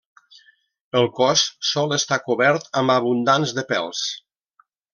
[1.01, 1.43] El cos
[1.73, 4.05] sol estar cobert amb abundants de pèls.